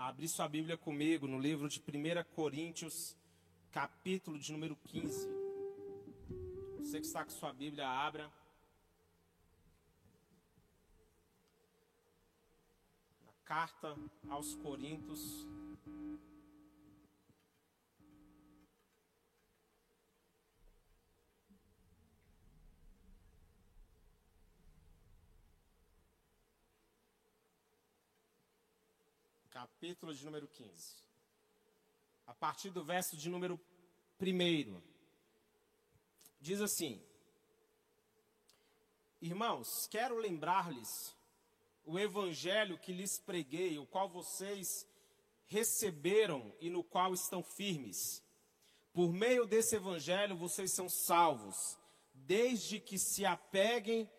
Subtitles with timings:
[0.00, 3.14] a abrir sua Bíblia comigo no livro de 1 Coríntios,
[3.70, 5.28] capítulo de número 15.
[6.78, 8.32] Você que está com sua Bíblia, abra.
[13.26, 13.94] Na carta
[14.30, 15.46] aos Coríntios,
[29.60, 31.04] capítulo de número 15.
[32.26, 33.60] A partir do verso de número
[34.18, 34.80] 1.
[36.40, 36.98] Diz assim:
[39.20, 41.14] Irmãos, quero lembrar-lhes
[41.84, 44.88] o evangelho que lhes preguei, o qual vocês
[45.44, 48.24] receberam e no qual estão firmes.
[48.94, 51.78] Por meio desse evangelho vocês são salvos,
[52.14, 54.10] desde que se apeguem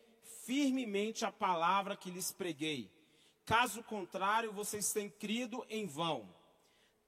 [0.45, 3.00] firmemente à palavra que lhes preguei
[3.51, 6.33] Caso contrário, vocês têm crido em vão.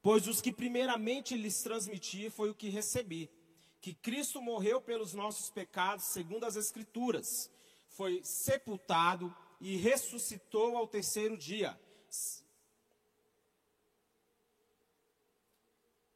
[0.02, 3.32] Pois os que primeiramente lhes transmiti foi o que recebi:
[3.80, 7.50] que Cristo morreu pelos nossos pecados, segundo as Escrituras,
[7.88, 11.80] foi sepultado e ressuscitou ao terceiro dia.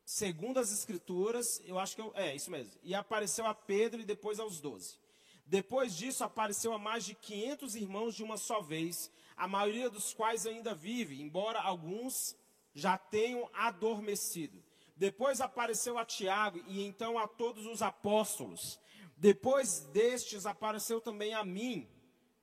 [0.04, 2.74] Segundo as Escrituras, eu acho que eu, é isso mesmo.
[2.84, 5.00] E apareceu a Pedro e depois aos doze.
[5.46, 10.14] Depois disso, apareceu a mais de 500 irmãos de uma só vez, a maioria dos
[10.14, 12.36] quais ainda vive, embora alguns
[12.74, 14.64] já tenham adormecido.
[14.96, 18.80] Depois apareceu a Tiago e então a todos os apóstolos.
[19.16, 21.88] Depois destes apareceu também a mim,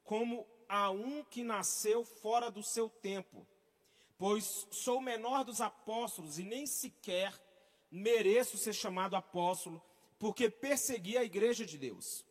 [0.05, 3.47] como a um que nasceu fora do seu tempo.
[4.17, 7.34] Pois sou o menor dos apóstolos e nem sequer
[7.91, 9.83] mereço ser chamado apóstolo,
[10.19, 12.25] porque persegui a igreja de Deus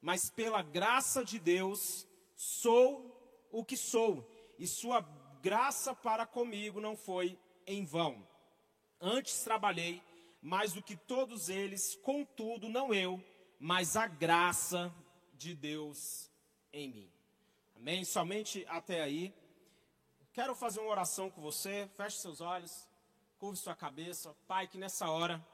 [0.00, 3.17] mas pela graça de Deus sou
[3.50, 5.00] o que sou, e sua
[5.42, 8.26] graça para comigo não foi em vão.
[9.00, 10.02] Antes trabalhei
[10.40, 13.22] mais do que todos eles, contudo, não eu,
[13.58, 14.92] mas a graça
[15.34, 16.30] de Deus
[16.72, 17.12] em mim.
[17.76, 18.04] Amém?
[18.04, 19.32] Somente até aí.
[20.32, 21.88] Quero fazer uma oração com você.
[21.96, 22.88] Feche seus olhos,
[23.38, 24.34] curve sua cabeça.
[24.46, 25.44] Pai, que nessa hora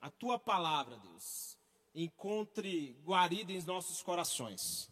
[0.00, 1.56] a tua palavra, Deus,
[1.94, 4.90] encontre guarida em nossos corações.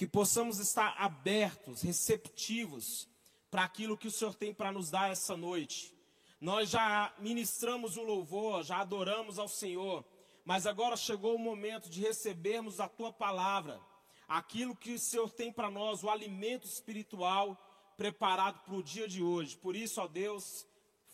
[0.00, 3.06] Que possamos estar abertos, receptivos
[3.50, 5.94] para aquilo que o Senhor tem para nos dar essa noite.
[6.40, 10.02] Nós já ministramos o louvor, já adoramos ao Senhor,
[10.42, 13.78] mas agora chegou o momento de recebermos a tua palavra,
[14.26, 17.62] aquilo que o Senhor tem para nós, o alimento espiritual
[17.98, 19.54] preparado para o dia de hoje.
[19.58, 20.66] Por isso, ó Deus,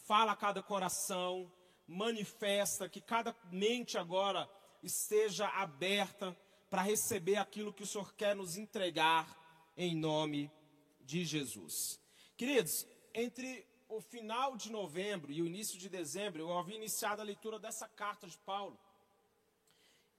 [0.07, 1.53] fala a cada coração,
[1.89, 4.49] manifesta que cada mente agora
[4.81, 6.39] esteja aberta
[6.77, 9.35] para receber aquilo que o Senhor quer nos entregar
[9.79, 10.53] em nome
[11.01, 11.99] de Jesus.
[12.37, 17.25] Queridos, entre o final de novembro e o início de dezembro, eu havia iniciado a
[17.25, 18.79] leitura dessa carta de Paulo.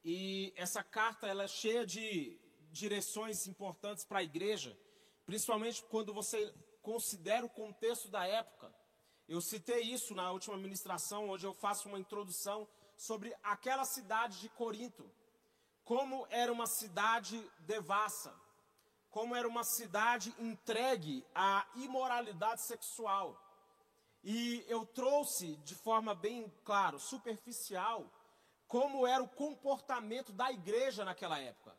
[0.03, 2.39] E essa carta ela é cheia de
[2.71, 4.75] direções importantes para a igreja,
[5.27, 6.51] principalmente quando você
[6.81, 8.73] considera o contexto da época.
[9.29, 14.49] Eu citei isso na última ministração, onde eu faço uma introdução sobre aquela cidade de
[14.49, 15.07] Corinto,
[15.87, 18.35] como era uma cidade devassa,
[19.09, 23.41] como era uma cidade entregue à imoralidade sexual.
[24.21, 28.11] E eu trouxe de forma bem claro, superficial,
[28.67, 31.73] como era o comportamento da igreja naquela época.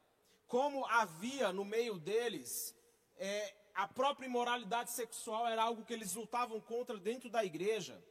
[0.47, 2.75] Como havia no meio deles
[3.19, 8.03] é, a própria imoralidade sexual era algo que eles lutavam contra dentro da igreja.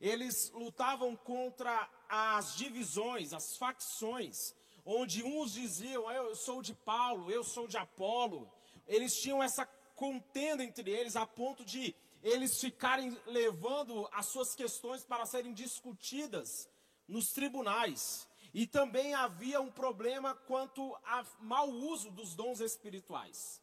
[0.00, 4.54] Eles lutavam contra as divisões, as facções,
[4.84, 8.50] onde uns diziam, eu sou de Paulo, eu sou de Apolo.
[8.86, 15.04] Eles tinham essa contenda entre eles a ponto de eles ficarem levando as suas questões
[15.04, 16.68] para serem discutidas
[17.06, 18.28] nos tribunais.
[18.54, 23.60] E também havia um problema quanto ao mau uso dos dons espirituais.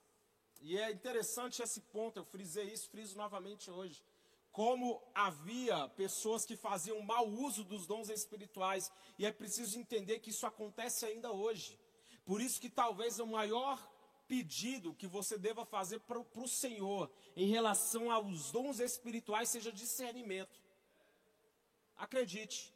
[0.62, 4.04] E é interessante esse ponto, eu frisei isso, friso novamente hoje
[4.60, 10.32] como havia pessoas que faziam mau uso dos dons espirituais, e é preciso entender que
[10.32, 11.80] isso acontece ainda hoje.
[12.26, 13.80] Por isso que talvez o maior
[14.28, 20.62] pedido que você deva fazer para o Senhor em relação aos dons espirituais seja discernimento.
[21.96, 22.76] Acredite,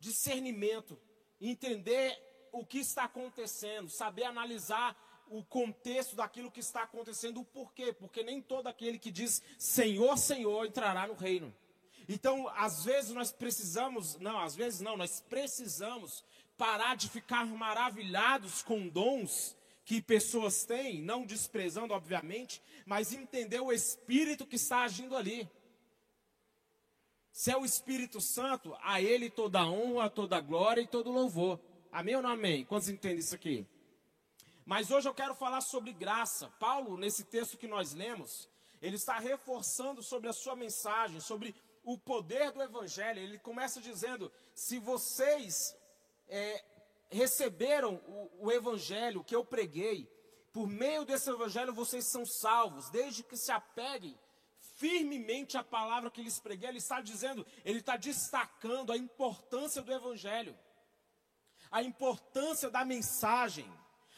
[0.00, 1.00] discernimento,
[1.40, 4.96] entender o que está acontecendo, saber analisar
[5.30, 10.18] o contexto daquilo que está acontecendo, o porquê, porque nem todo aquele que diz Senhor,
[10.18, 11.54] Senhor entrará no reino.
[12.08, 16.24] Então, às vezes nós precisamos, não, às vezes não, nós precisamos
[16.58, 23.72] parar de ficar maravilhados com dons que pessoas têm, não desprezando, obviamente, mas entender o
[23.72, 25.48] espírito que está agindo ali.
[27.32, 31.60] Se é o Espírito Santo, a Ele toda honra, toda glória e todo louvor.
[31.92, 32.64] Amém ou não amém?
[32.64, 33.66] Quantos entendem isso aqui?
[34.70, 36.48] Mas hoje eu quero falar sobre graça.
[36.60, 38.48] Paulo, nesse texto que nós lemos,
[38.80, 43.18] ele está reforçando sobre a sua mensagem, sobre o poder do Evangelho.
[43.18, 45.76] Ele começa dizendo: se vocês
[46.28, 46.64] é,
[47.10, 50.08] receberam o, o Evangelho que eu preguei,
[50.52, 54.16] por meio desse Evangelho vocês são salvos, desde que se apeguem
[54.76, 56.68] firmemente à palavra que lhes preguei.
[56.68, 60.56] Ele está dizendo, ele está destacando a importância do Evangelho,
[61.72, 63.68] a importância da mensagem,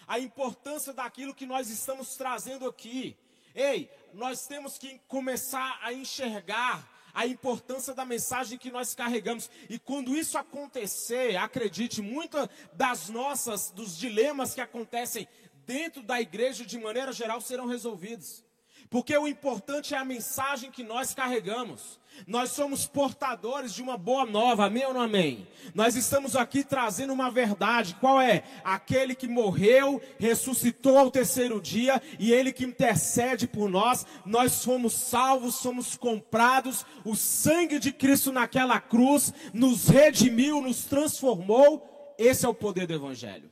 [0.06, 3.16] a importância daquilo que nós estamos trazendo aqui.
[3.54, 9.50] Ei, nós temos que começar a enxergar a importância da mensagem que nós carregamos.
[9.68, 15.28] E quando isso acontecer, acredite, muitas das nossas, dos dilemas que acontecem
[15.66, 18.44] dentro da igreja de maneira geral serão resolvidos.
[18.92, 21.98] Porque o importante é a mensagem que nós carregamos.
[22.26, 25.48] Nós somos portadores de uma boa nova, amém ou não amém?
[25.74, 28.44] Nós estamos aqui trazendo uma verdade, qual é?
[28.62, 34.04] Aquele que morreu, ressuscitou ao terceiro dia e ele que intercede por nós.
[34.26, 36.84] Nós fomos salvos, somos comprados.
[37.02, 42.14] O sangue de Cristo naquela cruz nos redimiu, nos transformou.
[42.18, 43.51] Esse é o poder do Evangelho.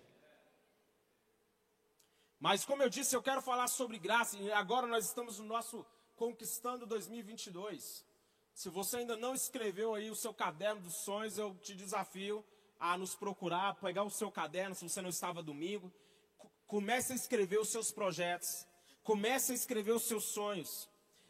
[2.40, 5.84] Mas como eu disse, eu quero falar sobre graça e agora nós estamos no nosso
[6.16, 8.02] Conquistando 2022.
[8.54, 12.42] Se você ainda não escreveu aí o seu caderno dos sonhos, eu te desafio
[12.78, 15.92] a nos procurar, pegar o seu caderno, se você não estava domingo.
[16.66, 18.66] Comece a escrever os seus projetos.
[19.02, 20.88] Comece a escrever os seus sonhos.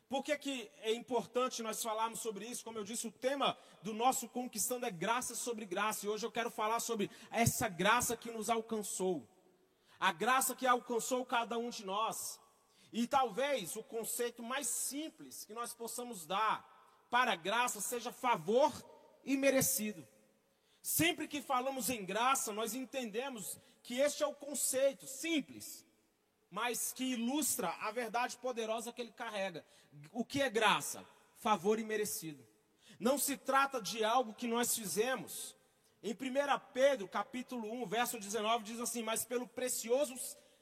[0.09, 2.65] Por que, que é importante nós falarmos sobre isso?
[2.65, 6.07] Como eu disse, o tema do nosso Conquistando é graça sobre graça.
[6.07, 9.27] E hoje eu quero falar sobre essa graça que nos alcançou
[10.00, 12.41] a graça que alcançou cada um de nós.
[12.91, 16.67] E talvez o conceito mais simples que nós possamos dar
[17.11, 18.73] para a graça seja favor
[19.25, 20.06] e merecido.
[20.82, 25.87] Sempre que falamos em graça, nós entendemos que este é o conceito simples,
[26.50, 29.64] mas que ilustra a verdade poderosa que ele carrega.
[30.11, 31.05] O que é graça?
[31.37, 32.47] Favor e merecido.
[32.99, 35.55] Não se trata de algo que nós fizemos,
[36.02, 36.17] em 1
[36.73, 40.14] Pedro, capítulo 1, verso 19, diz assim: Mas pelo precioso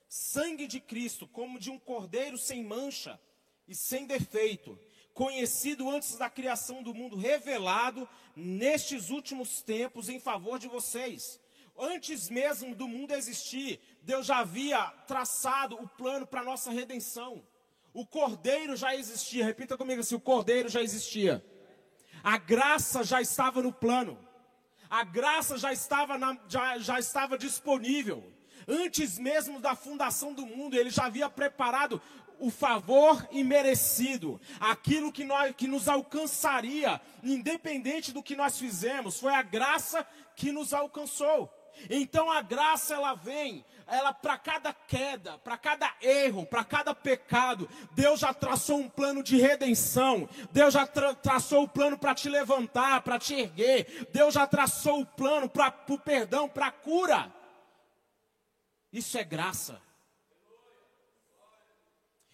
[0.09, 3.21] sangue de Cristo, como de um cordeiro sem mancha
[3.67, 4.79] e sem defeito,
[5.15, 11.41] conhecido antes da criação do mundo, revelado nestes últimos tempos em favor de vocês.
[11.79, 17.47] Antes mesmo do mundo existir, Deus já havia traçado o plano para a nossa redenção.
[17.95, 21.45] O cordeiro já existia, repita comigo assim: o cordeiro já existia.
[22.25, 24.28] A graça já estava no plano.
[24.91, 28.25] A graça já estava, na, já, já estava disponível.
[28.67, 32.01] Antes mesmo da fundação do mundo, ele já havia preparado
[32.39, 39.35] o favor imerecido, aquilo que, nós, que nos alcançaria, independente do que nós fizemos, foi
[39.35, 40.07] a graça
[40.37, 41.53] que nos alcançou.
[41.89, 47.69] Então a graça ela vem, ela para cada queda, para cada erro, para cada pecado,
[47.93, 50.29] Deus já traçou um plano de redenção.
[50.53, 54.09] Deus já tra traçou o plano para te levantar, para te erguer.
[54.13, 57.33] Deus já traçou o plano para o perdão, para a cura.
[58.93, 59.81] Isso é graça.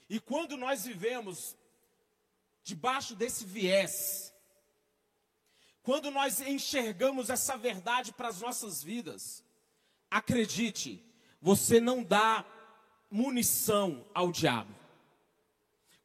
[0.08, 1.56] E quando nós vivemos
[2.62, 4.33] debaixo desse viés,
[5.84, 9.44] quando nós enxergamos essa verdade para as nossas vidas,
[10.10, 11.04] acredite,
[11.42, 12.42] você não dá
[13.10, 14.74] munição ao diabo.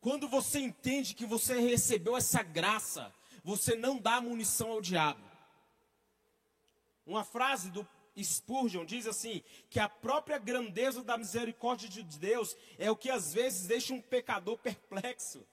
[0.01, 5.23] Quando você entende que você recebeu essa graça, você não dá munição ao diabo.
[7.05, 7.87] Uma frase do
[8.21, 13.33] Spurgeon diz assim: que a própria grandeza da misericórdia de Deus é o que às
[13.33, 15.47] vezes deixa um pecador perplexo.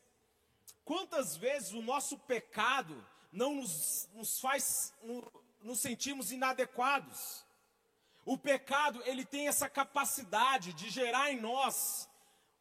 [0.85, 3.07] Quantas vezes o nosso pecado
[3.37, 7.45] não nos, nos faz no, nos sentirmos inadequados.
[8.25, 12.09] O pecado, ele tem essa capacidade de gerar em nós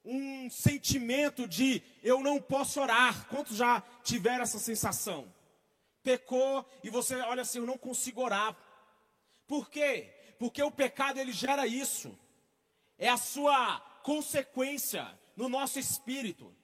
[0.04, 3.28] um sentimento de eu não posso orar.
[3.28, 5.34] Quantos já tiveram essa sensação?
[6.04, 8.56] Pecou e você olha assim, eu não consigo orar.
[9.48, 10.14] Por quê?
[10.38, 12.16] Porque o pecado ele gera isso.
[12.98, 16.56] É a sua consequência no nosso espírito.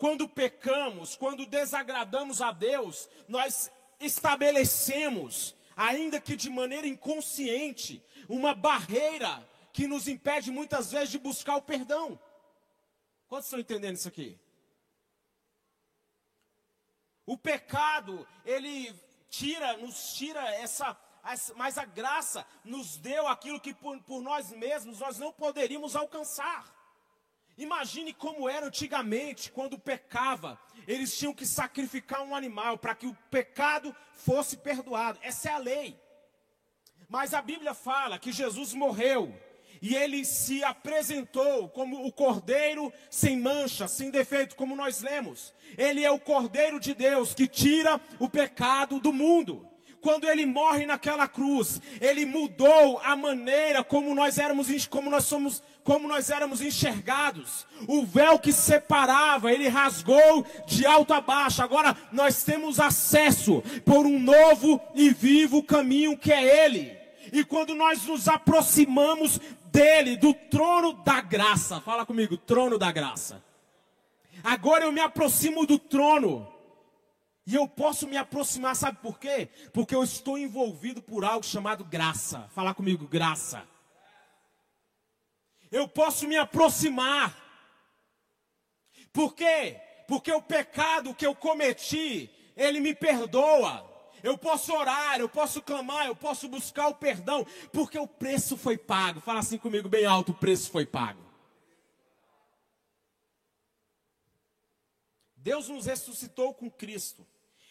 [0.00, 9.46] Quando pecamos, quando desagradamos a Deus, nós estabelecemos, ainda que de maneira inconsciente, uma barreira
[9.74, 12.18] que nos impede muitas vezes de buscar o perdão.
[13.28, 14.40] Quantos estão entendendo isso aqui?
[17.26, 20.96] O pecado, ele tira, nos tira essa,
[21.56, 26.79] mas a graça nos deu aquilo que por, por nós mesmos nós não poderíamos alcançar.
[27.56, 33.16] Imagine como era antigamente, quando pecava, eles tinham que sacrificar um animal para que o
[33.30, 35.18] pecado fosse perdoado.
[35.22, 36.00] Essa é a lei.
[37.08, 39.34] Mas a Bíblia fala que Jesus morreu
[39.82, 45.54] e ele se apresentou como o cordeiro sem mancha, sem defeito, como nós lemos.
[45.78, 49.69] Ele é o cordeiro de Deus que tira o pecado do mundo
[50.00, 55.62] quando ele morre naquela cruz, ele mudou a maneira como nós éramos, como nós somos,
[55.84, 57.66] como nós éramos enxergados.
[57.86, 61.62] O véu que separava, ele rasgou de alto a baixo.
[61.62, 66.98] Agora nós temos acesso por um novo e vivo caminho que é ele.
[67.32, 69.40] E quando nós nos aproximamos
[69.70, 73.42] dele, do trono da graça, fala comigo, trono da graça.
[74.42, 76.49] Agora eu me aproximo do trono.
[77.46, 79.48] E eu posso me aproximar, sabe por quê?
[79.72, 82.48] Porque eu estou envolvido por algo chamado graça.
[82.54, 83.66] Fala comigo, graça.
[85.70, 87.36] Eu posso me aproximar.
[89.12, 89.80] Por quê?
[90.06, 93.88] Porque o pecado que eu cometi, ele me perdoa.
[94.22, 98.76] Eu posso orar, eu posso clamar, eu posso buscar o perdão, porque o preço foi
[98.76, 99.20] pago.
[99.20, 101.29] Fala assim comigo bem alto, o preço foi pago.
[105.42, 107.26] Deus nos ressuscitou com Cristo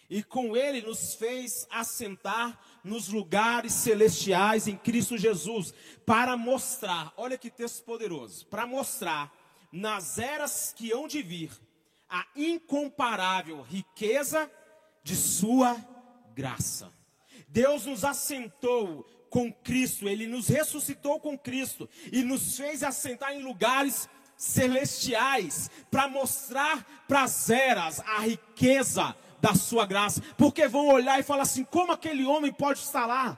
[0.10, 5.74] e com ele nos fez assentar nos lugares celestiais em Cristo Jesus,
[6.04, 9.32] para mostrar, olha que texto poderoso, para mostrar
[9.72, 11.52] nas eras que hão de vir
[12.10, 14.50] a incomparável riqueza
[15.04, 15.76] de sua
[16.34, 16.92] graça.
[17.48, 23.44] Deus nos assentou com Cristo, ele nos ressuscitou com Cristo e nos fez assentar em
[23.44, 31.20] lugares celestiais para mostrar para as eras a riqueza da sua graça, porque vão olhar
[31.20, 33.38] e falar assim: como aquele homem pode estar lá?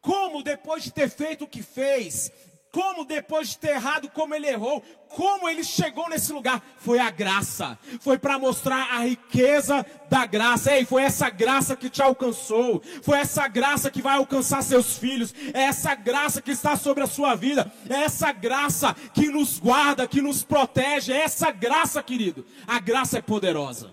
[0.00, 2.32] Como depois de ter feito o que fez,
[2.76, 7.08] como depois de ter errado, como ele errou, como ele chegou nesse lugar, foi a
[7.08, 10.76] graça, foi para mostrar a riqueza da graça.
[10.76, 15.34] Ei, foi essa graça que te alcançou, foi essa graça que vai alcançar seus filhos,
[15.54, 20.06] é essa graça que está sobre a sua vida, é essa graça que nos guarda,
[20.06, 22.44] que nos protege, é essa graça, querido.
[22.66, 23.90] A graça é poderosa.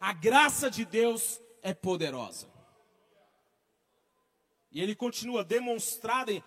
[0.00, 2.50] A graça de Deus é poderosa.
[4.72, 6.42] E ele continua demonstrada,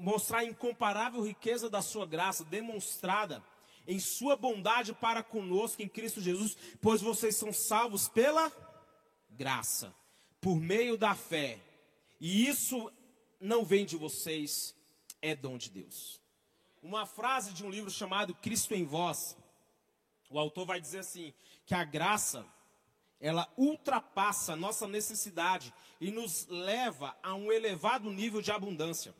[0.00, 3.42] mostrar a incomparável riqueza da sua graça, demonstrada
[3.86, 8.50] em sua bondade para conosco em Cristo Jesus, pois vocês são salvos pela
[9.30, 9.94] graça,
[10.40, 11.60] por meio da fé.
[12.20, 12.90] E isso
[13.40, 14.74] não vem de vocês,
[15.20, 16.20] é dom de Deus.
[16.82, 19.36] Uma frase de um livro chamado Cristo em Vós,
[20.30, 21.34] o autor vai dizer assim:
[21.66, 22.46] que a graça
[23.20, 29.14] ela ultrapassa nossa necessidade e nos leva a um elevado nível de abundância.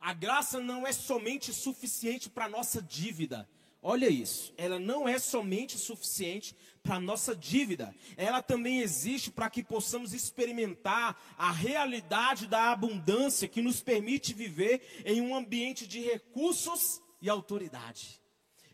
[0.00, 3.46] A graça não é somente suficiente para nossa dívida.
[3.82, 7.94] Olha isso, ela não é somente suficiente para nossa dívida.
[8.16, 15.02] Ela também existe para que possamos experimentar a realidade da abundância que nos permite viver
[15.04, 18.20] em um ambiente de recursos e autoridade.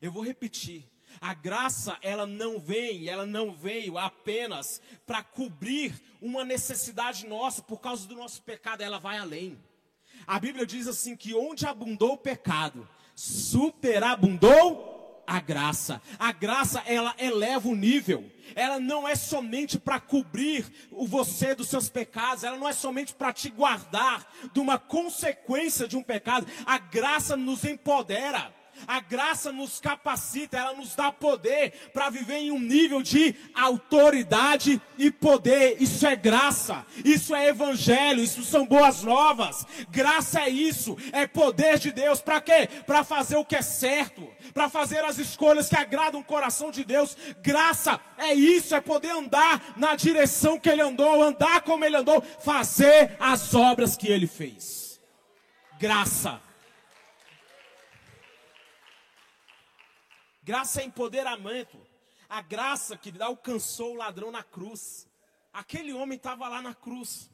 [0.01, 0.89] Eu vou repetir.
[1.21, 7.81] A graça, ela não vem, ela não veio apenas para cobrir uma necessidade nossa por
[7.81, 9.59] causa do nosso pecado, ela vai além.
[10.27, 16.01] A Bíblia diz assim que onde abundou o pecado, superabundou a graça.
[16.19, 18.31] A graça ela eleva o nível.
[18.55, 23.13] Ela não é somente para cobrir o você dos seus pecados, ela não é somente
[23.13, 26.47] para te guardar de uma consequência de um pecado.
[26.65, 28.55] A graça nos empodera.
[28.87, 34.81] A graça nos capacita, ela nos dá poder para viver em um nível de autoridade
[34.99, 35.77] e poder.
[35.81, 39.67] Isso é graça, isso é evangelho, isso são boas novas.
[39.91, 42.21] Graça é isso, é poder de Deus.
[42.21, 42.69] Para quê?
[42.87, 46.85] Para fazer o que é certo, para fazer as escolhas que agradam o coração de
[46.85, 47.17] Deus.
[47.43, 52.23] Graça é isso, é poder andar na direção que ele andou, andar como ele andou,
[52.23, 55.01] fazer as obras que ele fez.
[55.79, 56.46] Graça.
[60.47, 61.77] Graça é empoderamento.
[62.29, 65.09] A graça que alcançou o ladrão na cruz.
[65.53, 67.29] Aquele homem estava lá na cruz.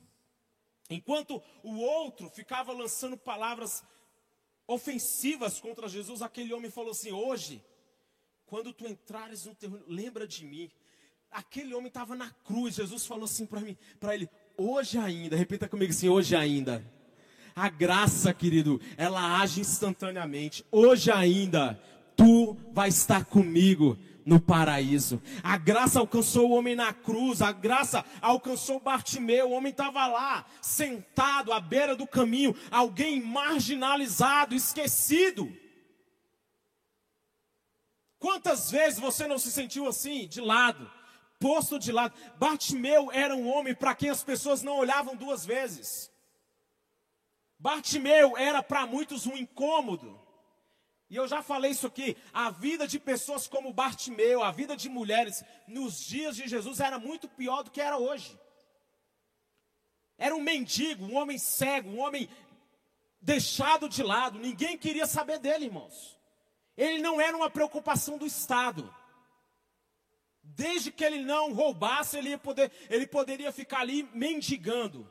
[0.89, 3.85] Enquanto o outro ficava lançando palavras
[4.67, 7.63] ofensivas contra Jesus, aquele homem falou assim: Hoje,
[8.47, 10.71] quando tu entrares no terreno, lembra de mim.
[11.31, 12.77] Aquele homem estava na cruz.
[12.77, 14.27] Jesus falou assim para mim, para ele:
[14.57, 16.83] Hoje ainda, repita comigo assim: Hoje ainda.
[17.55, 20.65] A graça, querido, ela age instantaneamente.
[20.71, 21.79] Hoje ainda
[22.73, 25.21] vai estar comigo no paraíso.
[25.43, 30.47] A graça alcançou o homem na cruz, a graça alcançou Bartimeu, o homem estava lá,
[30.61, 35.53] sentado à beira do caminho, alguém marginalizado, esquecido.
[38.19, 40.91] Quantas vezes você não se sentiu assim, de lado,
[41.41, 42.15] posto de lado?
[42.39, 46.11] Bartimeu era um homem para quem as pessoas não olhavam duas vezes.
[47.59, 50.22] Bartimeu era para muitos um incômodo.
[51.13, 54.89] E eu já falei isso aqui, a vida de pessoas como Bartimeu, a vida de
[54.89, 58.41] mulheres nos dias de Jesus era muito pior do que era hoje.
[60.17, 62.31] Era um mendigo, um homem cego, um homem
[63.21, 66.19] deixado de lado, ninguém queria saber dele, irmãos.
[66.79, 68.83] Ele não era uma preocupação do Estado.
[70.43, 75.07] Desde que ele não roubasse, ele, poder, ele poderia ficar ali mendigando,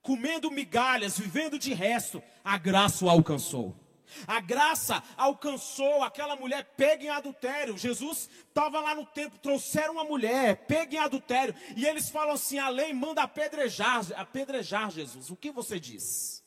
[0.00, 2.20] comendo migalhas, vivendo de resto.
[2.42, 3.81] A graça o alcançou.
[4.26, 7.78] A graça alcançou aquela mulher pega em adultério.
[7.78, 11.54] Jesus estava lá no templo, trouxeram uma mulher pega em adultério.
[11.76, 15.30] E eles falam assim: a lei manda apedrejar, apedrejar Jesus.
[15.30, 16.42] O que você diz?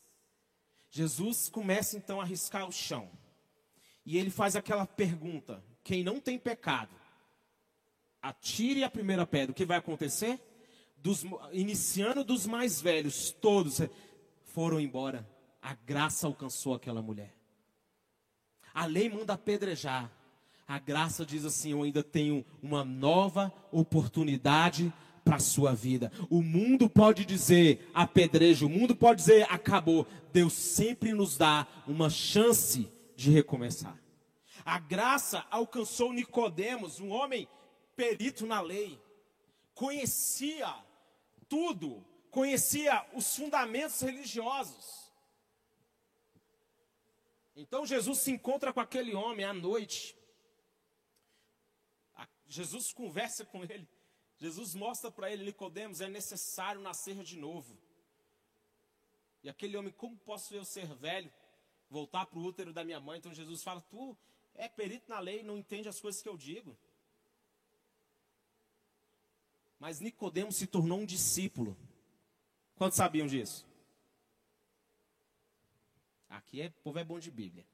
[0.89, 3.09] Jesus começa então a riscar o chão.
[4.05, 6.95] E ele faz aquela pergunta: quem não tem pecado,
[8.21, 9.51] atire a primeira pedra.
[9.51, 10.39] O que vai acontecer?
[10.97, 13.81] Dos, iniciando dos mais velhos, todos
[14.45, 15.27] foram embora.
[15.61, 17.35] A graça alcançou aquela mulher.
[18.75, 20.11] A lei manda apedrejar.
[20.67, 26.11] A graça diz assim: eu ainda tenho uma nova oportunidade para a sua vida.
[26.29, 30.05] O mundo pode dizer apedrejo, o mundo pode dizer acabou.
[30.33, 33.97] Deus sempre nos dá uma chance de recomeçar.
[34.65, 37.47] A graça alcançou Nicodemos, um homem
[37.95, 38.99] perito na lei,
[39.73, 40.67] conhecia
[41.47, 45.04] tudo, conhecia os fundamentos religiosos.
[47.55, 50.17] Então Jesus se encontra com aquele homem à noite.
[52.47, 53.87] Jesus conversa com ele.
[54.37, 57.77] Jesus mostra para ele, Nicodemos, é necessário nascer de novo.
[59.41, 61.31] E aquele homem, como posso eu ser velho?
[61.89, 63.19] voltar para o útero da minha mãe.
[63.19, 64.17] Então Jesus fala: Tu
[64.53, 66.77] é perito na lei, não entende as coisas que eu digo.
[69.79, 71.77] Mas Nicodemos se tornou um discípulo.
[72.75, 73.65] Quantos sabiam disso?
[76.29, 77.65] Aqui é, povo é bom de Bíblia.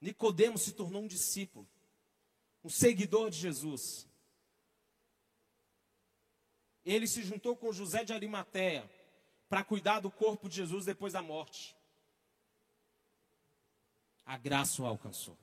[0.00, 1.68] Nicodemos se tornou um discípulo,
[2.64, 4.08] um seguidor de Jesus.
[6.84, 8.90] Ele se juntou com José de Arimateia
[9.48, 11.76] para cuidar do corpo de Jesus depois da morte
[14.30, 15.36] a graça o alcançou.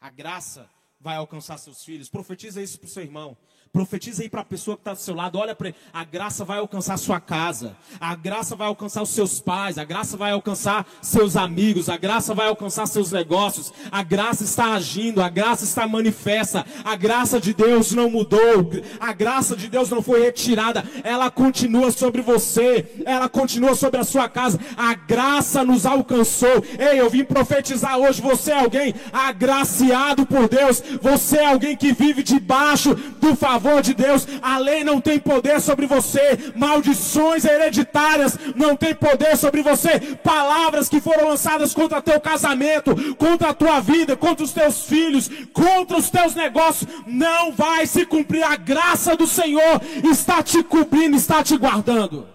[0.00, 0.70] A graça
[1.00, 2.08] vai alcançar seus filhos.
[2.08, 3.36] Profetiza isso para o seu irmão.
[3.72, 5.38] Profetiza aí para a pessoa que está do seu lado.
[5.38, 5.76] Olha para ele.
[5.92, 7.76] A graça vai alcançar sua casa.
[8.00, 9.76] A graça vai alcançar os seus pais.
[9.76, 11.88] A graça vai alcançar seus amigos.
[11.88, 13.72] A graça vai alcançar seus negócios.
[13.90, 15.22] A graça está agindo.
[15.22, 16.64] A graça está manifesta.
[16.84, 18.70] A graça de Deus não mudou.
[18.98, 20.84] A graça de Deus não foi retirada.
[21.04, 23.02] Ela continua sobre você.
[23.04, 24.58] Ela continua sobre a sua casa.
[24.76, 26.64] A graça nos alcançou.
[26.78, 28.22] Ei, eu vim profetizar hoje.
[28.22, 30.82] Você é alguém agraciado por Deus.
[31.02, 35.18] Você é alguém que vive debaixo do favor favor de Deus, a lei não tem
[35.18, 42.00] poder sobre você, maldições hereditárias não tem poder sobre você, palavras que foram lançadas contra
[42.00, 47.52] teu casamento, contra a tua vida, contra os teus filhos, contra os teus negócios, não
[47.52, 48.44] vai se cumprir.
[48.44, 52.28] A graça do Senhor está te cobrindo, está te guardando.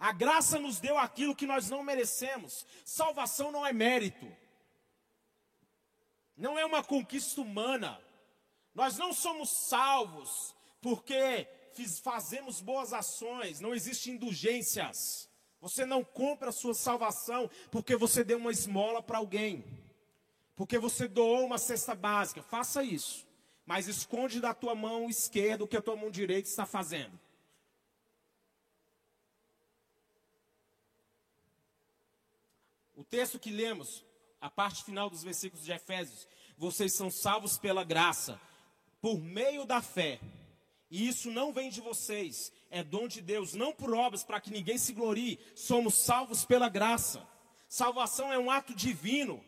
[0.00, 2.66] A graça nos deu aquilo que nós não merecemos.
[2.84, 4.26] Salvação não é mérito.
[6.36, 7.98] Não é uma conquista humana.
[8.76, 11.48] Nós não somos salvos porque
[12.02, 15.30] fazemos boas ações, não existem indulgências.
[15.62, 19.64] Você não compra a sua salvação porque você deu uma esmola para alguém,
[20.54, 22.42] porque você doou uma cesta básica.
[22.42, 23.26] Faça isso,
[23.64, 27.18] mas esconde da tua mão esquerda o que a tua mão direita está fazendo.
[32.94, 34.04] O texto que lemos,
[34.38, 38.38] a parte final dos versículos de Efésios, vocês são salvos pela graça
[39.06, 40.18] por meio da fé.
[40.90, 44.50] E isso não vem de vocês, é dom de Deus, não por obras para que
[44.50, 45.38] ninguém se glorie.
[45.54, 47.24] Somos salvos pela graça.
[47.68, 49.40] Salvação é um ato divino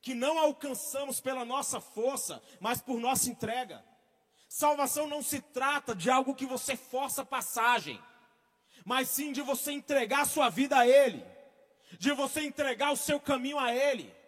[0.00, 3.84] que não alcançamos pela nossa força, mas por nossa entrega.
[4.48, 8.00] Salvação não se trata de algo que você força passagem,
[8.84, 11.26] mas sim de você entregar sua vida a Ele,
[11.98, 14.21] de você entregar o seu caminho a Ele.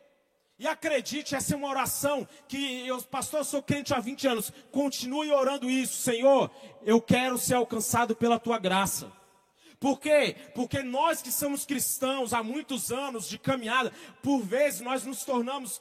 [0.59, 4.53] E acredite, essa é uma oração que eu, pastor, eu sou crente há 20 anos.
[4.71, 6.51] Continue orando isso, Senhor.
[6.83, 9.11] Eu quero ser alcançado pela tua graça.
[9.81, 10.37] Por quê?
[10.55, 15.81] Porque nós que somos cristãos há muitos anos de caminhada, por vezes nós nos tornamos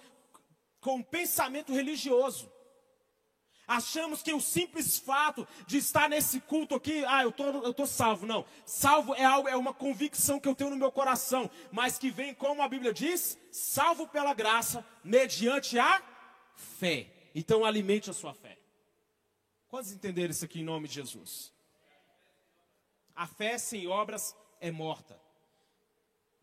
[0.81, 2.51] com um pensamento religioso.
[3.67, 7.85] Achamos que o simples fato de estar nesse culto aqui, ah, eu tô, eu tô
[7.85, 8.25] salvo.
[8.25, 12.11] Não, salvo é algo, é uma convicção que eu tenho no meu coração, mas que
[12.11, 16.01] vem, como a Bíblia diz, salvo pela graça, mediante a
[16.55, 17.07] fé.
[17.33, 18.57] Então alimente a sua fé.
[19.69, 21.51] Quantos entenderam isso aqui em nome de Jesus?
[23.15, 25.19] A fé sem obras é morta.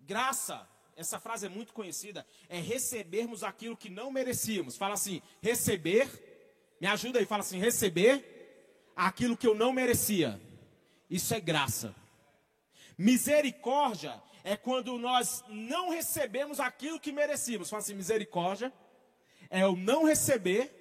[0.00, 4.76] Graça, essa frase é muito conhecida, é recebermos aquilo que não merecíamos.
[4.76, 6.29] Fala assim: receber,
[6.80, 10.40] me ajuda aí, fala assim: receber aquilo que eu não merecia.
[11.08, 11.94] Isso é graça.
[12.96, 17.68] Misericórdia é quando nós não recebemos aquilo que merecíamos.
[17.68, 18.72] Fala assim: misericórdia
[19.50, 20.72] é eu não receber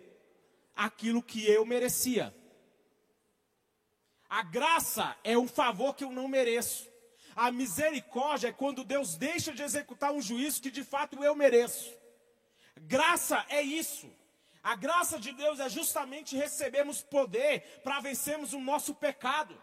[0.75, 2.33] aquilo que eu merecia.
[4.29, 6.87] A graça é um favor que eu não mereço.
[7.35, 11.91] A misericórdia é quando Deus deixa de executar um juízo que de fato eu mereço.
[12.81, 14.09] Graça é isso.
[14.61, 19.61] A graça de Deus é justamente recebermos poder para vencermos o nosso pecado.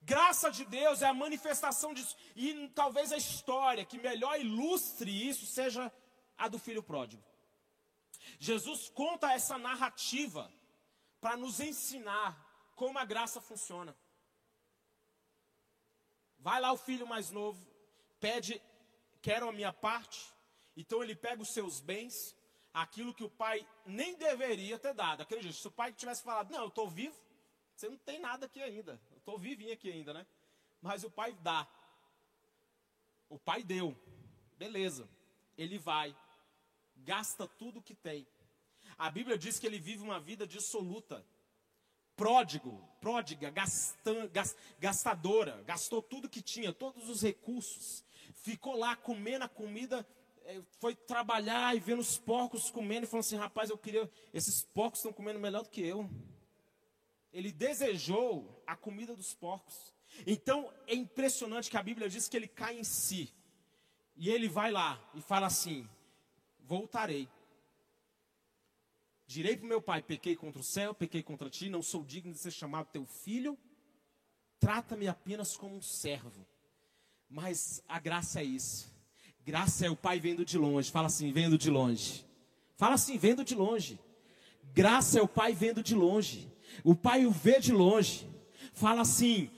[0.00, 2.16] Graça de Deus é a manifestação disso.
[2.34, 5.92] E talvez a história que melhor ilustre isso seja
[6.36, 7.22] a do filho pródigo.
[8.38, 10.50] Jesus conta essa narrativa
[11.20, 12.36] para nos ensinar
[12.74, 13.94] como a graça funciona.
[16.38, 17.66] Vai lá o filho mais novo,
[18.20, 18.62] pede,
[19.20, 20.32] quero a minha parte.
[20.76, 22.36] Então ele pega os seus bens,
[22.82, 25.22] aquilo que o pai nem deveria ter dado.
[25.22, 27.16] Acredite, se o pai tivesse falado, não, eu estou vivo,
[27.74, 29.00] você não tem nada aqui ainda.
[29.10, 30.26] Eu estou vivinho aqui ainda, né?
[30.80, 31.66] Mas o pai dá.
[33.28, 33.96] O pai deu.
[34.56, 35.08] Beleza.
[35.56, 36.16] Ele vai.
[36.96, 38.26] Gasta tudo que tem.
[38.96, 41.24] A Bíblia diz que ele vive uma vida dissoluta
[42.18, 44.28] pródigo, pródiga, gastan,
[44.80, 50.04] gastadora, gastou tudo que tinha, todos os recursos, ficou lá comendo a comida,
[50.80, 55.00] foi trabalhar e vendo os porcos comendo e falou assim: rapaz, eu queria, esses porcos
[55.00, 56.08] estão comendo melhor do que eu.
[57.32, 59.94] Ele desejou a comida dos porcos.
[60.26, 63.32] Então é impressionante que a Bíblia diz que ele cai em si.
[64.16, 65.88] E ele vai lá e fala assim:
[66.60, 67.28] Voltarei.
[69.26, 72.32] Direi para o meu pai: pequei contra o céu, pequei contra ti, não sou digno
[72.32, 73.58] de ser chamado teu filho.
[74.58, 76.46] Trata-me apenas como um servo.
[77.28, 78.97] Mas a graça é isso.
[79.48, 80.90] Graça é o pai vendo de longe.
[80.90, 82.22] Fala assim, vendo de longe.
[82.76, 83.98] Fala assim, vendo de longe.
[84.74, 86.52] Graça é o pai vendo de longe.
[86.84, 88.28] O pai o vê de longe.
[88.74, 89.48] Fala assim,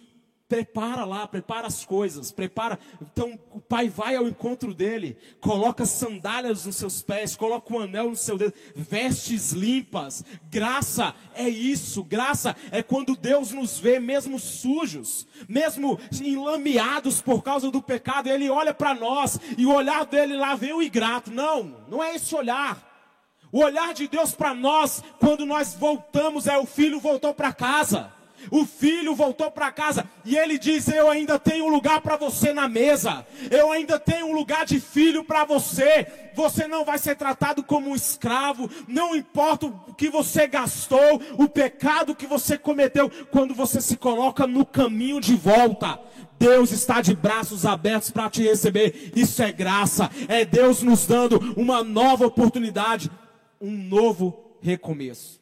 [0.51, 2.77] prepara lá, prepara as coisas, prepara.
[3.01, 8.11] Então o pai vai ao encontro dele, coloca sandálias nos seus pés, coloca um anel
[8.11, 10.25] no seu dedo, vestes limpas.
[10.51, 17.71] Graça é isso, graça é quando Deus nos vê mesmo sujos, mesmo enlameados por causa
[17.71, 21.31] do pecado, ele olha para nós e o olhar dele lá vem o ingrato.
[21.31, 22.91] Não, não é esse olhar.
[23.53, 28.13] O olhar de Deus para nós, quando nós voltamos, é o filho voltou para casa.
[28.51, 32.69] O filho voltou para casa e ele diz: Eu ainda tenho lugar para você na
[32.69, 33.27] mesa.
[33.51, 36.07] Eu ainda tenho um lugar de filho para você.
[36.35, 38.71] Você não vai ser tratado como um escravo.
[38.87, 44.47] Não importa o que você gastou, o pecado que você cometeu, quando você se coloca
[44.47, 45.99] no caminho de volta.
[46.39, 49.13] Deus está de braços abertos para te receber.
[49.15, 50.11] Isso é graça.
[50.29, 53.11] É Deus nos dando uma nova oportunidade,
[53.61, 55.40] um novo recomeço.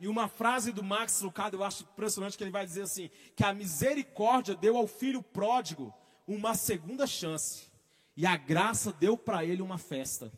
[0.00, 3.44] E uma frase do Max Lucado eu acho impressionante que ele vai dizer assim: que
[3.44, 5.92] a misericórdia deu ao filho pródigo
[6.26, 7.68] uma segunda chance,
[8.16, 10.32] e a graça deu para ele uma festa.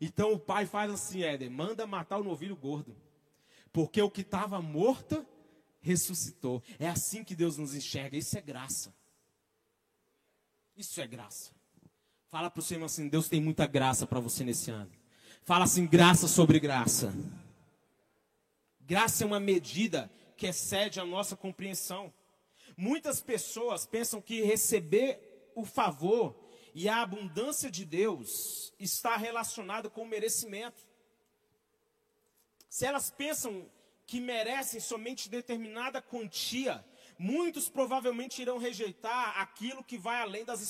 [0.00, 2.94] Então o pai faz assim: Éder, manda matar o novilho gordo,
[3.72, 5.24] porque o que estava morto
[5.80, 6.62] ressuscitou.
[6.78, 8.94] É assim que Deus nos enxerga, isso é graça.
[10.76, 11.52] Isso é graça.
[12.28, 14.90] Fala para o Senhor assim: Deus tem muita graça para você nesse ano.
[15.42, 17.14] Fala assim: graça sobre graça.
[18.86, 22.14] Graça é uma medida que excede a nossa compreensão.
[22.76, 26.38] Muitas pessoas pensam que receber o favor
[26.72, 30.86] e a abundância de Deus está relacionado com o merecimento.
[32.68, 33.68] Se elas pensam
[34.06, 36.84] que merecem somente determinada quantia,
[37.18, 40.60] muitos provavelmente irão rejeitar aquilo que vai além das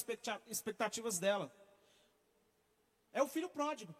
[0.46, 1.54] expectativas dela.
[3.12, 3.94] É o filho pródigo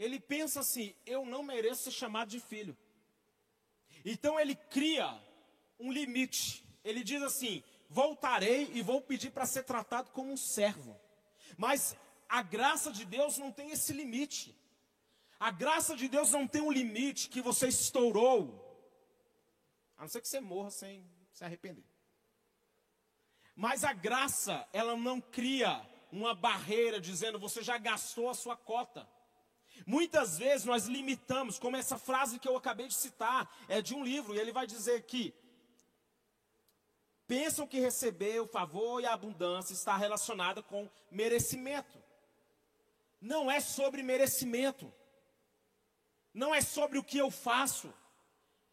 [0.00, 2.74] ele pensa assim: eu não mereço ser chamado de filho.
[4.02, 5.06] Então ele cria
[5.78, 6.64] um limite.
[6.82, 10.98] Ele diz assim: voltarei e vou pedir para ser tratado como um servo.
[11.58, 11.94] Mas
[12.26, 14.58] a graça de Deus não tem esse limite.
[15.38, 18.66] A graça de Deus não tem um limite que você estourou.
[19.98, 21.84] A não ser que você morra sem se arrepender.
[23.54, 29.06] Mas a graça, ela não cria uma barreira dizendo você já gastou a sua cota.
[29.86, 34.04] Muitas vezes nós limitamos, como essa frase que eu acabei de citar, é de um
[34.04, 35.34] livro, e ele vai dizer que
[37.26, 41.98] pensam que receber o favor e a abundância está relacionada com merecimento.
[43.20, 44.92] Não é sobre merecimento.
[46.34, 47.92] Não é sobre o que eu faço.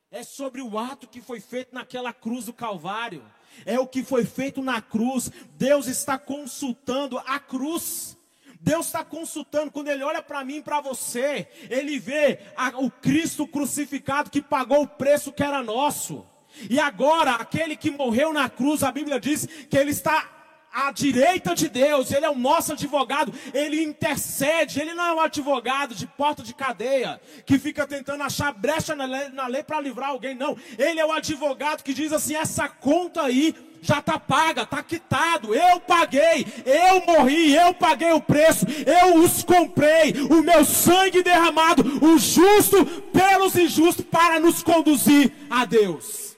[0.10, 3.24] É sobre o ato que foi feito naquela cruz do Calvário.
[3.66, 5.30] É o que foi feito na cruz.
[5.52, 8.17] Deus está consultando a cruz.
[8.60, 12.90] Deus está consultando, quando Ele olha para mim e para você, Ele vê a, o
[12.90, 16.26] Cristo crucificado que pagou o preço que era nosso.
[16.70, 20.37] E agora, aquele que morreu na cruz, a Bíblia diz que Ele está
[20.78, 25.20] à direita de Deus, Ele é o nosso advogado, Ele intercede, Ele não é um
[25.20, 30.10] advogado de porta de cadeia, que fica tentando achar brecha na lei, lei para livrar
[30.10, 30.56] alguém, não.
[30.78, 35.56] Ele é o advogado que diz assim: essa conta aí já está paga, está quitado,
[35.56, 41.84] eu paguei, eu morri, eu paguei o preço, eu os comprei, o meu sangue derramado,
[42.06, 46.38] o justo pelos injustos, para nos conduzir a Deus.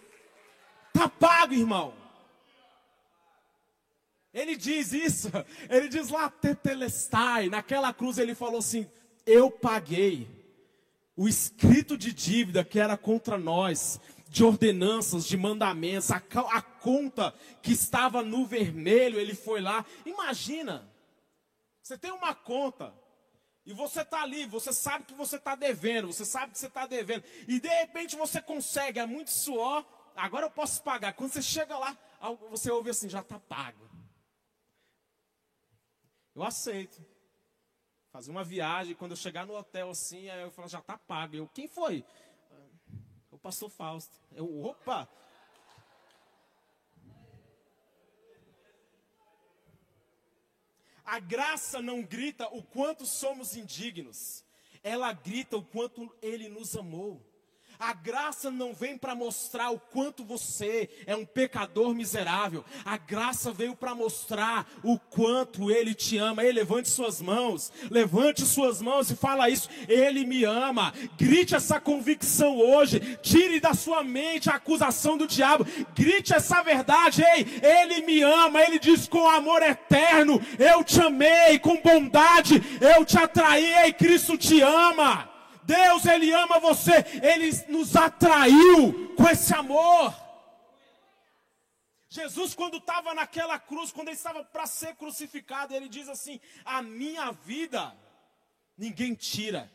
[0.94, 1.99] Está pago, irmão.
[4.34, 5.30] Ele diz isso,
[5.70, 8.88] ele diz lá, Tetelestai, naquela cruz ele falou assim:
[9.26, 10.28] Eu paguei
[11.16, 16.22] o escrito de dívida que era contra nós, de ordenanças, de mandamentos, a,
[16.54, 19.84] a conta que estava no vermelho, ele foi lá.
[20.06, 20.88] Imagina,
[21.82, 22.94] você tem uma conta,
[23.66, 26.86] e você está ali, você sabe que você está devendo, você sabe que você está
[26.86, 29.84] devendo, e de repente você consegue, é muito suor,
[30.16, 31.14] agora eu posso pagar.
[31.14, 31.98] Quando você chega lá,
[32.50, 33.89] você ouve assim, já está pago.
[36.36, 37.04] Eu aceito.
[38.12, 41.36] Fazer uma viagem, quando eu chegar no hotel assim, aí eu falo, já está pago.
[41.36, 42.04] Eu, quem foi?
[43.32, 44.20] O pastor Fausto.
[44.32, 45.08] Eu, opa!
[51.06, 54.46] A graça não grita o quanto somos indignos,
[54.84, 57.29] ela grita o quanto ele nos amou.
[57.80, 62.66] A graça não vem para mostrar o quanto você é um pecador miserável.
[62.84, 66.44] A graça veio para mostrar o quanto Ele te ama.
[66.44, 69.70] Ei, levante suas mãos, levante suas mãos e fala isso.
[69.88, 70.94] Ele me ama.
[71.18, 73.18] Grite essa convicção hoje.
[73.22, 75.66] Tire da sua mente a acusação do diabo.
[75.96, 77.24] Grite essa verdade.
[77.24, 78.62] Ei, Ele me ama.
[78.62, 83.74] Ele diz com amor eterno: Eu te amei, com bondade eu te atraí.
[83.84, 85.29] Ei, Cristo te ama.
[85.70, 90.16] Deus, Ele ama você, Ele nos atraiu com esse amor.
[92.10, 96.82] Jesus, quando estava naquela cruz, quando ele estava para ser crucificado, ele diz assim: A
[96.82, 97.96] minha vida
[98.76, 99.72] ninguém tira.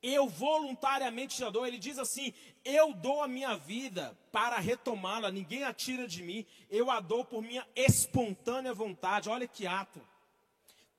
[0.00, 1.66] Eu voluntariamente te dou.
[1.66, 2.32] Ele diz assim:
[2.64, 6.46] Eu dou a minha vida para retomá-la, ninguém a tira de mim.
[6.70, 9.28] Eu a dou por minha espontânea vontade.
[9.28, 10.00] Olha que ato.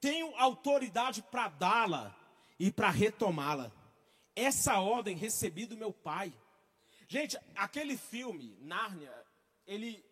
[0.02, 2.14] Tenho autoridade para dá-la
[2.60, 3.72] e para retomá-la.
[4.36, 6.34] Essa ordem recebi do meu pai.
[7.08, 9.14] Gente, aquele filme, Nárnia,
[9.66, 10.06] ele.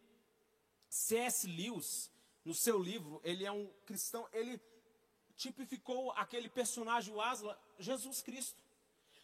[0.87, 1.45] C.S.
[1.45, 2.09] Lewis,
[2.45, 4.61] no seu livro, ele é um cristão, ele
[5.35, 8.63] tipificou aquele personagem, o Aslan, Jesus Cristo.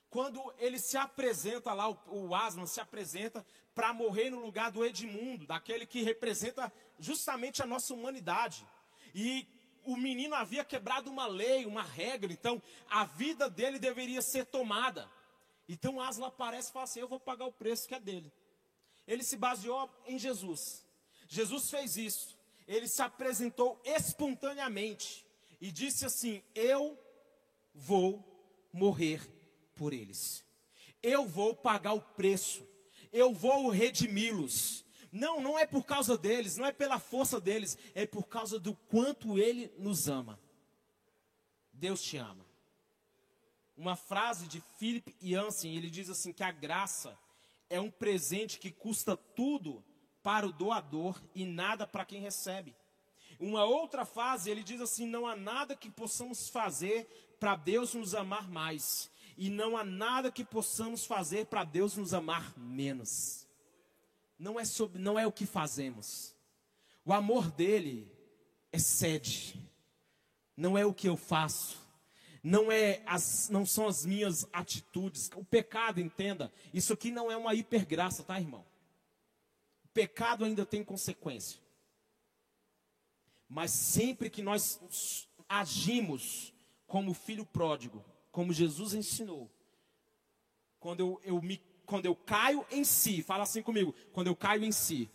[0.10, 5.48] Quando ele se apresenta lá, o, Aslan se apresenta para morrer no lugar do Edmundo,
[5.48, 8.68] daquele que representa justamente a nossa humanidade.
[9.16, 9.48] E
[9.84, 15.10] o menino havia quebrado uma lei, uma regra, então a vida dele deveria ser tomada.
[15.68, 18.32] Então Asla aparece e fala assim: Eu vou pagar o preço que é dele.
[19.08, 20.86] Ele se baseou em Jesus.
[21.28, 22.38] Jesus fez isso.
[22.68, 25.26] Ele se apresentou espontaneamente
[25.60, 26.98] e disse assim: Eu
[27.74, 28.24] vou
[28.74, 29.22] morrer
[29.76, 30.44] por eles.
[31.02, 32.68] Eu vou pagar o preço.
[33.12, 34.86] Eu vou redimi-los.
[35.12, 38.74] Não, não é por causa deles, não é pela força deles, é por causa do
[38.74, 40.40] quanto ele nos ama.
[41.74, 42.46] Deus te ama.
[43.76, 47.18] Uma frase de Philip Yancey, ele diz assim que a graça
[47.70, 49.84] é um presente que custa tudo
[50.24, 52.74] para o doador e nada para quem recebe.
[53.40, 58.14] Uma outra frase, ele diz assim: não há nada que possamos fazer para Deus nos
[58.14, 63.41] amar mais, e não há nada que possamos fazer para Deus nos amar menos
[64.42, 66.36] não é, sobre, não é o que fazemos.
[67.06, 68.12] O amor dele
[68.74, 69.62] excede.
[70.58, 71.80] Não é o que eu faço.
[72.44, 75.30] Não, é as, não são as minhas atitudes.
[75.36, 78.66] O pecado, entenda, isso aqui não é uma hipergraça, tá, irmão?
[79.86, 81.62] O pecado ainda tem consequência.
[83.48, 84.80] Mas sempre que nós
[85.48, 86.52] agimos
[86.88, 89.52] como filho pródigo, como Jesus ensinou,
[90.80, 94.64] quando eu, eu me quando eu caio em si, fala assim comigo, quando eu caio
[94.64, 95.10] em si.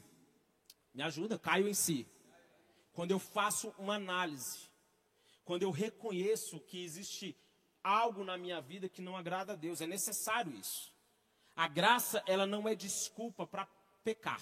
[0.93, 2.07] Me ajuda, caio em si.
[2.93, 4.71] Quando eu faço uma análise,
[5.45, 7.37] quando eu reconheço que existe
[7.87, 9.81] algo na minha vida que não agrada a Deus.
[9.81, 10.93] É necessário isso.
[11.55, 13.67] A graça, ela não é desculpa para
[14.03, 14.41] pecar.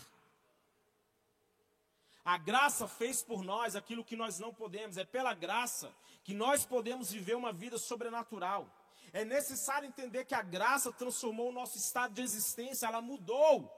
[2.24, 4.96] A graça fez por nós aquilo que nós não podemos.
[4.96, 8.66] É pela graça que nós podemos viver uma vida sobrenatural.
[9.14, 13.72] É necessário entender que a graça transformou o nosso estado de existência, ela mudou.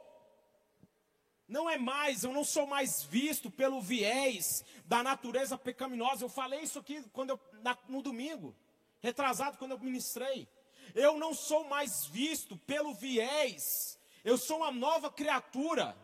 [1.47, 6.25] Não é mais, eu não sou mais visto pelo viés da natureza pecaminosa.
[6.25, 8.57] Eu falei isso aqui quando eu, na, no domingo,
[9.03, 10.49] retrasado quando eu ministrei.
[10.95, 13.99] Eu não sou mais visto pelo viés.
[14.25, 15.95] Eu sou uma nova criatura.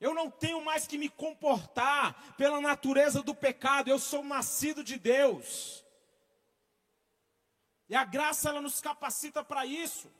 [0.00, 3.90] Eu não tenho mais que me comportar pela natureza do pecado.
[3.90, 5.84] Eu sou nascido de Deus.
[7.88, 10.10] E a graça ela nos capacita para isso.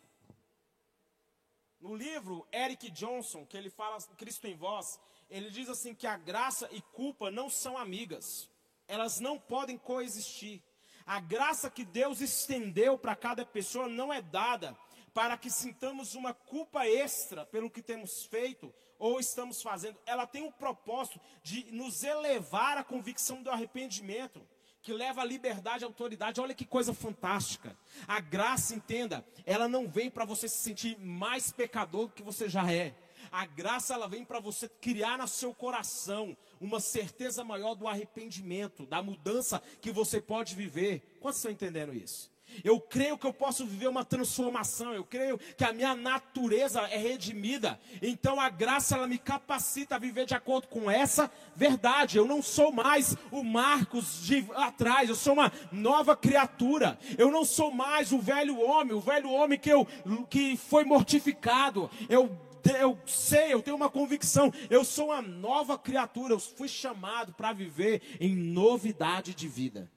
[1.81, 6.16] No livro Eric Johnson, que ele fala Cristo em Vós, ele diz assim que a
[6.16, 8.48] graça e culpa não são amigas.
[8.87, 10.62] Elas não podem coexistir.
[11.07, 14.76] A graça que Deus estendeu para cada pessoa não é dada
[15.12, 19.98] para que sintamos uma culpa extra pelo que temos feito ou estamos fazendo.
[20.07, 24.46] Ela tem o propósito de nos elevar à convicção do arrependimento
[24.83, 26.41] que leva à liberdade e autoridade.
[26.41, 27.77] Olha que coisa fantástica.
[28.07, 32.49] A graça, entenda, ela não vem para você se sentir mais pecador do que você
[32.49, 32.95] já é.
[33.31, 38.87] A graça ela vem para você criar no seu coração uma certeza maior do arrependimento,
[38.87, 41.19] da mudança que você pode viver.
[41.21, 42.31] Quantos estão entendendo isso?
[42.65, 44.93] Eu creio que eu posso viver uma transformação.
[44.93, 47.79] Eu creio que a minha natureza é redimida.
[48.03, 52.19] Então a graça ela me capacita a viver de acordo com essa verdade.
[52.19, 55.09] Eu não sou mais o Marcos de atrás.
[55.09, 56.99] Eu sou uma nova criatura.
[57.17, 59.87] Eu não sou mais o velho homem, o velho homem que eu
[60.29, 61.91] que foi mortificado.
[62.09, 67.33] Eu eu sei, eu tenho uma convicção, eu sou uma nova criatura, eu fui chamado
[67.33, 69.91] para viver em novidade de vida.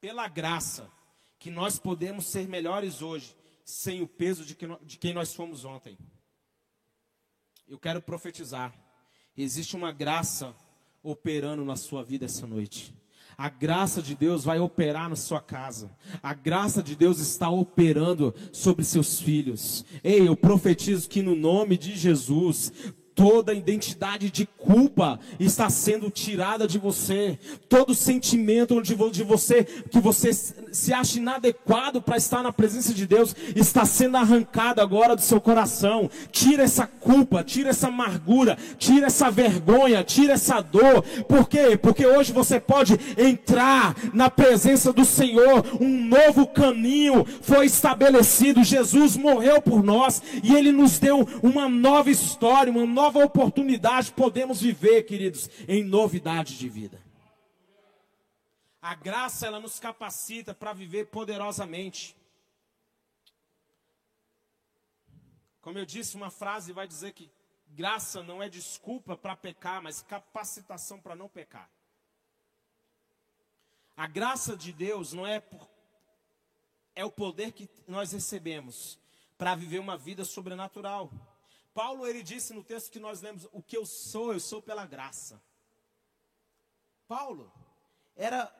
[0.00, 0.90] Pela graça,
[1.38, 5.64] que nós podemos ser melhores hoje, sem o peso de, que, de quem nós fomos
[5.64, 5.98] ontem.
[7.66, 8.74] Eu quero profetizar:
[9.36, 10.54] existe uma graça
[11.02, 12.94] operando na sua vida essa noite.
[13.36, 15.96] A graça de Deus vai operar na sua casa.
[16.20, 19.84] A graça de Deus está operando sobre seus filhos.
[20.02, 22.72] Ei, eu profetizo que no nome de Jesus,
[23.18, 27.36] Toda identidade de culpa está sendo tirada de você.
[27.68, 30.32] Todo sentimento de você que você
[30.70, 35.40] se acha inadequado para estar na presença de Deus está sendo arrancado agora do seu
[35.40, 36.08] coração.
[36.30, 41.02] Tira essa culpa, tira essa amargura, tira essa vergonha, tira essa dor.
[41.26, 41.76] Por quê?
[41.76, 45.66] Porque hoje você pode entrar na presença do Senhor.
[45.80, 48.62] Um novo caminho foi estabelecido.
[48.62, 54.12] Jesus morreu por nós e ele nos deu uma nova história, uma nova nova oportunidade
[54.12, 57.02] podemos viver, queridos, em novidade de vida.
[58.82, 62.14] A graça ela nos capacita para viver poderosamente.
[65.62, 67.30] Como eu disse, uma frase vai dizer que
[67.68, 71.70] graça não é desculpa para pecar, mas capacitação para não pecar.
[73.96, 75.66] A graça de Deus não é por,
[76.94, 78.98] é o poder que nós recebemos
[79.38, 81.10] para viver uma vida sobrenatural.
[81.78, 84.84] Paulo ele disse no texto que nós lemos: O que eu sou, eu sou pela
[84.84, 85.40] graça.
[87.06, 87.52] Paulo
[88.16, 88.52] era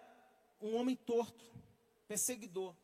[0.60, 1.44] um homem torto,
[2.06, 2.76] perseguidor.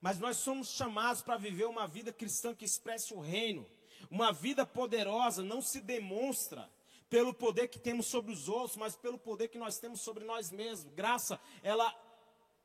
[0.00, 3.68] Mas nós somos chamados para viver uma vida cristã que expresse o reino.
[4.08, 6.70] Uma vida poderosa não se demonstra
[7.10, 10.52] pelo poder que temos sobre os outros, mas pelo poder que nós temos sobre nós
[10.52, 10.94] mesmos.
[10.94, 11.92] Graça, ela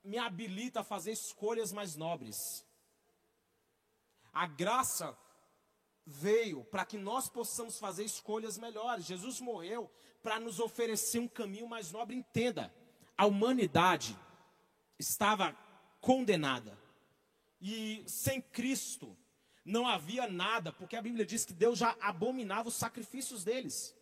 [0.04, 2.64] me habilita a fazer escolhas mais nobres.
[4.32, 5.18] A graça
[6.10, 9.06] veio para que nós possamos fazer escolhas melhores.
[9.06, 9.90] Jesus morreu
[10.24, 12.16] para nos oferecer um caminho mais nobre.
[12.16, 12.74] Entenda,
[13.16, 14.18] a humanidade
[14.98, 15.56] estava
[16.02, 16.78] condenada.
[17.62, 19.16] E sem Cristo
[19.64, 23.96] não havia nada, porque a Bíblia diz que Deus já abominava os sacrifícios deles.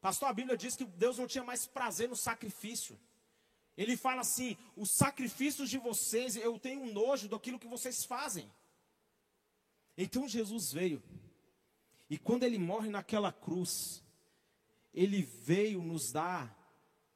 [0.00, 2.98] Pastor, a Bíblia diz que Deus não tinha mais prazer no sacrifício.
[3.76, 8.50] Ele fala assim: os sacrifícios de vocês, eu tenho nojo daquilo que vocês fazem.
[9.96, 11.02] Então Jesus veio.
[12.08, 14.04] E quando ele morre naquela cruz,
[14.92, 16.56] ele veio nos dar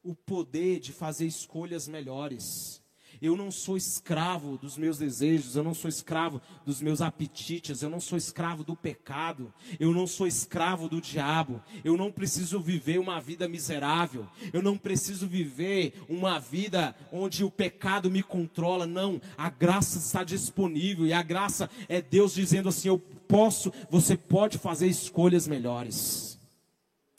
[0.01, 2.81] o poder de fazer escolhas melhores.
[3.21, 7.89] Eu não sou escravo dos meus desejos, eu não sou escravo dos meus apetites, eu
[7.89, 12.99] não sou escravo do pecado, eu não sou escravo do diabo, eu não preciso viver
[12.99, 19.21] uma vida miserável, eu não preciso viver uma vida onde o pecado me controla, não,
[19.37, 24.57] a graça está disponível e a graça é Deus dizendo assim: eu posso, você pode
[24.57, 26.39] fazer escolhas melhores.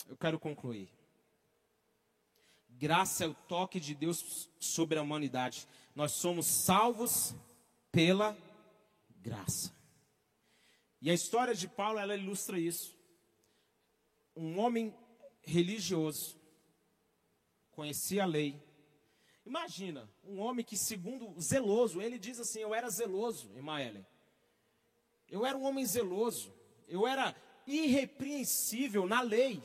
[0.09, 0.88] Eu quero concluir.
[2.80, 5.68] Graça é o toque de Deus sobre a humanidade.
[5.95, 7.34] Nós somos salvos
[7.91, 8.36] pela
[9.20, 9.74] graça.
[11.01, 12.99] E a história de Paulo, ela ilustra isso.
[14.36, 14.95] Um homem
[15.43, 16.38] religioso,
[17.70, 18.62] conhecia a lei.
[19.45, 24.07] Imagina, um homem que, segundo zeloso, ele diz assim: Eu era zeloso, Emaele.
[25.28, 26.55] Eu era um homem zeloso.
[26.86, 27.34] Eu era
[27.66, 29.62] irrepreensível na lei.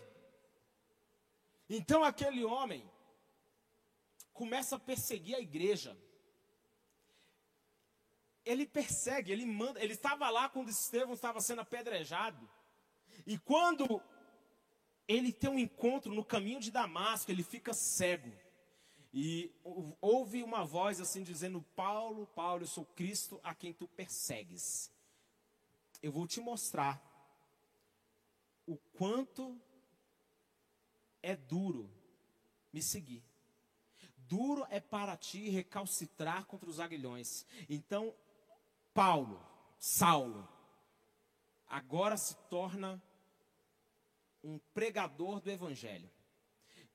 [1.69, 2.87] Então aquele homem
[4.33, 5.97] começa a perseguir a igreja.
[8.45, 12.47] Ele persegue, ele manda, ele estava lá quando Estevão estava sendo apedrejado.
[13.25, 14.01] E quando
[15.07, 18.31] ele tem um encontro no caminho de Damasco, ele fica cego.
[19.13, 19.51] E
[20.01, 24.91] ouve uma voz assim dizendo: Paulo, Paulo, eu sou Cristo a quem tu persegues.
[26.03, 27.01] Eu vou te mostrar
[28.67, 29.59] o quanto
[31.21, 31.89] é duro
[32.71, 33.23] me seguir.
[34.27, 37.45] Duro é para ti recalcitrar contra os aguilhões.
[37.69, 38.13] Então,
[38.95, 39.45] Paulo,
[39.77, 40.47] Saulo,
[41.67, 43.03] agora se torna
[44.41, 46.09] um pregador do evangelho.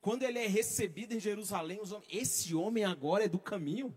[0.00, 3.94] Quando ele é recebido em Jerusalém, homens, esse homem agora é do caminho.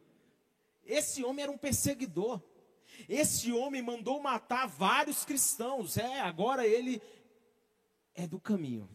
[0.84, 2.44] Esse homem era um perseguidor.
[3.08, 5.96] Esse homem mandou matar vários cristãos.
[5.96, 7.02] É, agora ele
[8.14, 8.90] é do caminho.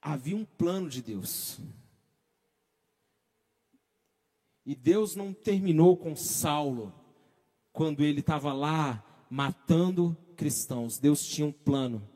[0.00, 1.58] Havia um plano de Deus.
[4.68, 6.92] E Deus não terminou com Saulo
[7.72, 10.98] quando ele estava lá matando cristãos.
[10.98, 12.06] Deus tinha um plano.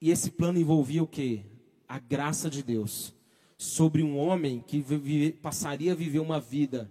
[0.00, 1.44] E esse plano envolvia o que?
[1.88, 3.12] A graça de Deus
[3.56, 6.88] sobre um homem que vive, passaria a viver uma vida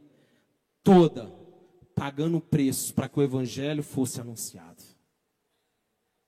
[0.84, 1.34] toda
[1.96, 4.84] pagando preço para que o evangelho fosse anunciado.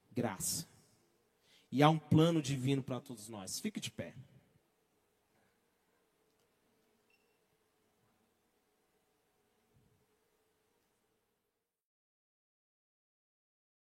[0.10, 0.66] Graça.
[1.70, 3.60] E há um plano divino para todos nós.
[3.60, 4.16] Fique de pé.